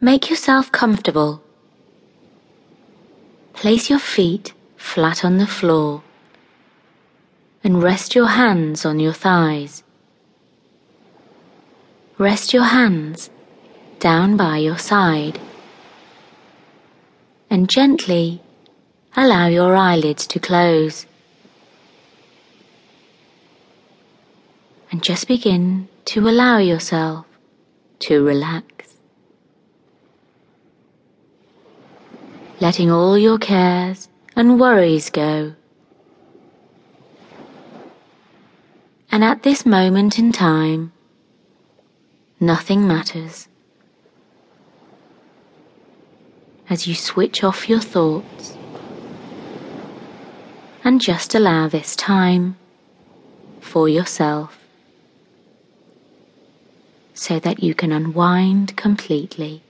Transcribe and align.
Make 0.00 0.28
yourself 0.28 0.70
comfortable. 0.70 1.42
Place 3.54 3.88
your 3.88 3.98
feet 3.98 4.52
flat 4.76 5.24
on 5.24 5.38
the 5.38 5.46
floor 5.46 6.02
and 7.64 7.82
rest 7.82 8.14
your 8.14 8.28
hands 8.28 8.84
on 8.84 9.00
your 9.00 9.14
thighs. 9.14 9.82
Rest 12.18 12.52
your 12.52 12.64
hands 12.64 13.30
down 13.98 14.36
by 14.36 14.58
your 14.58 14.78
side 14.78 15.40
and 17.48 17.68
gently 17.68 18.42
allow 19.16 19.46
your 19.46 19.74
eyelids 19.74 20.26
to 20.26 20.38
close. 20.38 21.06
And 24.92 25.02
just 25.02 25.26
begin 25.26 25.88
to 26.06 26.28
allow 26.28 26.58
yourself 26.58 27.26
to 28.00 28.22
relax. 28.22 28.75
Letting 32.58 32.90
all 32.90 33.18
your 33.18 33.36
cares 33.38 34.08
and 34.34 34.58
worries 34.58 35.10
go. 35.10 35.54
And 39.12 39.22
at 39.22 39.42
this 39.42 39.66
moment 39.66 40.18
in 40.18 40.32
time, 40.32 40.92
nothing 42.40 42.88
matters. 42.88 43.48
As 46.70 46.86
you 46.86 46.94
switch 46.94 47.44
off 47.44 47.68
your 47.68 47.80
thoughts 47.80 48.56
and 50.82 51.00
just 51.00 51.34
allow 51.34 51.68
this 51.68 51.94
time 51.94 52.56
for 53.60 53.86
yourself 53.88 54.58
so 57.12 57.38
that 57.38 57.62
you 57.62 57.74
can 57.74 57.92
unwind 57.92 58.76
completely. 58.76 59.62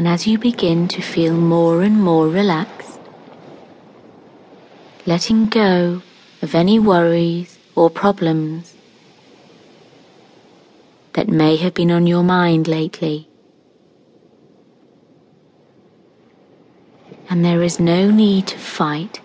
And 0.00 0.08
as 0.08 0.26
you 0.26 0.38
begin 0.38 0.88
to 0.88 1.02
feel 1.02 1.34
more 1.34 1.82
and 1.82 2.02
more 2.02 2.26
relaxed, 2.26 2.98
letting 5.04 5.44
go 5.44 6.00
of 6.40 6.54
any 6.54 6.78
worries 6.78 7.58
or 7.74 7.90
problems 7.90 8.74
that 11.12 11.28
may 11.28 11.56
have 11.56 11.74
been 11.74 11.90
on 11.90 12.06
your 12.06 12.22
mind 12.22 12.66
lately. 12.66 13.28
And 17.28 17.44
there 17.44 17.62
is 17.62 17.78
no 17.78 18.10
need 18.10 18.46
to 18.46 18.58
fight 18.58 19.20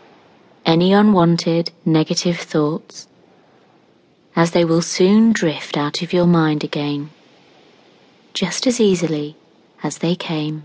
any 0.66 0.92
unwanted 0.92 1.72
negative 1.86 2.38
thoughts, 2.38 3.08
as 4.36 4.52
they 4.52 4.66
will 4.66 4.81
soon 4.81 5.31
drift 5.31 5.78
out 5.78 6.02
of 6.02 6.12
your 6.12 6.28
mind 6.28 6.66
again, 6.66 7.12
just 8.34 8.68
as 8.68 8.81
easily 8.81 9.38
as 9.86 10.00
they 10.00 10.16
came. 10.16 10.64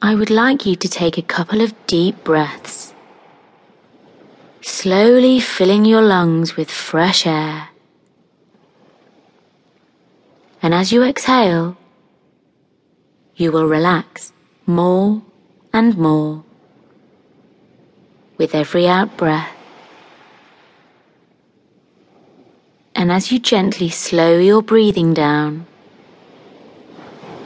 I 0.00 0.14
would 0.14 0.30
like 0.30 0.66
you 0.66 0.76
to 0.76 0.88
take 0.88 1.18
a 1.18 1.22
couple 1.22 1.60
of 1.60 1.74
deep 1.86 2.22
breaths, 2.24 2.94
slowly 4.62 5.40
filling 5.40 5.84
your 5.84 6.02
lungs 6.02 6.56
with 6.56 6.70
fresh 6.70 7.26
air. 7.26 7.68
And 10.62 10.74
as 10.74 10.92
you 10.92 11.02
exhale, 11.02 11.76
you 13.36 13.52
will 13.52 13.66
relax 13.66 14.32
more 14.66 15.22
and 15.72 15.96
more 15.96 16.44
with 18.38 18.54
every 18.54 18.86
out 18.86 19.16
breath. 19.16 19.55
And 23.06 23.12
as 23.12 23.30
you 23.30 23.38
gently 23.38 23.88
slow 23.88 24.36
your 24.36 24.62
breathing 24.62 25.14
down, 25.14 25.68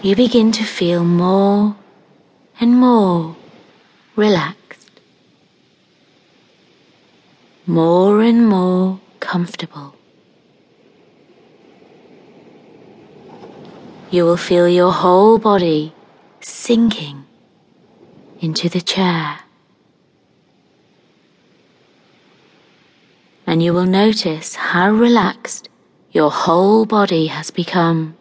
you 0.01 0.17
begin 0.17 0.53
to 0.53 0.65
feel 0.65 1.05
more 1.05 1.77
and 2.59 2.81
more 2.81 3.37
relaxed, 4.17 5.03
more 7.67 8.23
and 8.23 8.49
more 8.49 9.01
comfortable. 9.21 9.95
You 14.11 14.25
will 14.25 14.39
feel 14.39 14.67
your 14.67 14.93
whole 14.93 15.37
body 15.37 15.93
sinking 16.41 17.27
into 18.41 18.71
the 18.71 18.81
chair. 18.81 19.41
And 23.51 23.65
you 23.65 23.73
will 23.73 23.85
notice 23.85 24.55
how 24.55 24.93
relaxed 24.93 25.69
your 26.13 26.31
whole 26.31 26.87
body 26.87 27.27
has 27.27 27.51
become. 27.51 28.17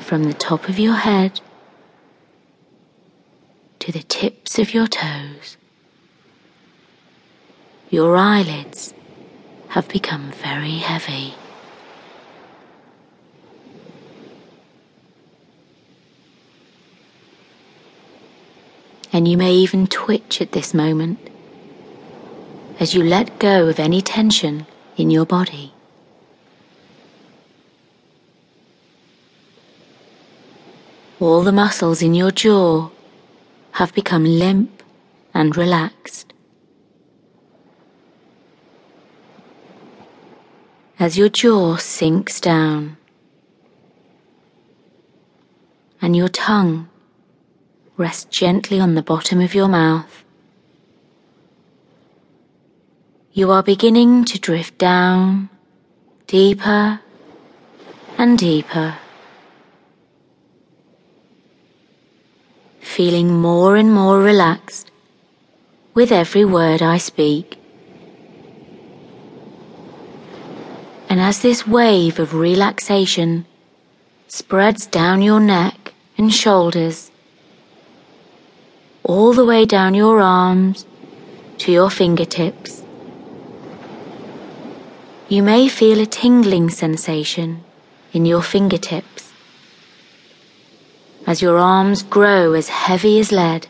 From 0.00 0.24
the 0.24 0.34
top 0.34 0.68
of 0.68 0.76
your 0.76 0.94
head 0.94 1.40
to 3.78 3.92
the 3.92 4.02
tips 4.02 4.58
of 4.58 4.74
your 4.74 4.88
toes, 4.88 5.56
your 7.90 8.16
eyelids 8.16 8.92
have 9.68 9.86
become 9.86 10.32
very 10.32 10.78
heavy. 10.78 11.34
And 19.12 19.28
you 19.28 19.36
may 19.36 19.52
even 19.52 19.86
twitch 19.86 20.42
at 20.42 20.50
this 20.50 20.74
moment 20.74 21.25
as 22.86 22.94
you 22.94 23.02
let 23.02 23.40
go 23.40 23.66
of 23.66 23.80
any 23.80 24.00
tension 24.00 24.64
in 24.96 25.10
your 25.10 25.26
body. 25.26 25.72
All 31.18 31.42
the 31.42 31.50
muscles 31.50 32.00
in 32.00 32.14
your 32.14 32.30
jaw 32.30 32.90
have 33.72 33.92
become 33.92 34.24
limp 34.24 34.84
and 35.34 35.56
relaxed. 35.56 36.32
As 41.00 41.18
your 41.18 41.28
jaw 41.28 41.74
sinks 41.78 42.38
down 42.38 42.96
and 46.00 46.14
your 46.14 46.28
tongue 46.28 46.88
rests 47.96 48.26
gently 48.26 48.78
on 48.78 48.94
the 48.94 49.02
bottom 49.02 49.40
of 49.40 49.56
your 49.56 49.66
mouth, 49.66 50.22
you 53.36 53.50
are 53.50 53.62
beginning 53.62 54.24
to 54.24 54.38
drift 54.38 54.78
down 54.78 55.50
deeper 56.26 56.98
and 58.16 58.38
deeper, 58.38 58.96
feeling 62.80 63.28
more 63.38 63.76
and 63.76 63.92
more 63.92 64.22
relaxed 64.22 64.90
with 65.92 66.10
every 66.10 66.46
word 66.46 66.80
I 66.80 66.96
speak. 66.96 67.58
And 71.10 71.20
as 71.20 71.40
this 71.42 71.66
wave 71.66 72.18
of 72.18 72.32
relaxation 72.32 73.44
spreads 74.28 74.86
down 74.86 75.20
your 75.20 75.40
neck 75.40 75.92
and 76.16 76.32
shoulders, 76.32 77.10
all 79.02 79.34
the 79.34 79.44
way 79.44 79.66
down 79.66 79.92
your 79.92 80.22
arms 80.22 80.86
to 81.58 81.70
your 81.70 81.90
fingertips, 81.90 82.82
you 85.28 85.42
may 85.42 85.68
feel 85.68 86.00
a 86.00 86.06
tingling 86.06 86.70
sensation 86.70 87.64
in 88.12 88.24
your 88.24 88.42
fingertips 88.42 89.32
as 91.26 91.42
your 91.42 91.58
arms 91.58 92.04
grow 92.04 92.52
as 92.52 92.68
heavy 92.68 93.18
as 93.18 93.32
lead. 93.32 93.66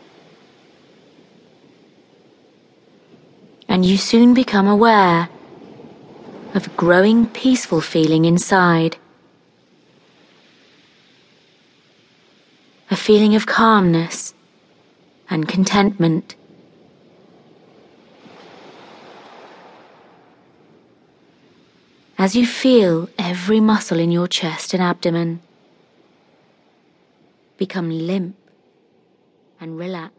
And 3.67 3.83
you 3.83 3.97
soon 3.97 4.35
become 4.35 4.67
aware 4.67 5.29
of 6.53 6.67
a 6.67 6.71
growing 6.71 7.25
peaceful 7.25 7.81
feeling 7.81 8.25
inside. 8.25 8.97
A 12.91 12.95
feeling 12.95 13.35
of 13.35 13.47
calmness 13.47 14.33
and 15.29 15.47
contentment. 15.47 16.35
As 22.17 22.35
you 22.35 22.45
feel 22.45 23.09
every 23.17 23.59
muscle 23.59 23.99
in 23.99 24.11
your 24.11 24.27
chest 24.27 24.73
and 24.73 24.81
abdomen 24.81 25.39
become 27.57 27.89
limp 27.89 28.35
and 29.59 29.77
relaxed. 29.77 30.16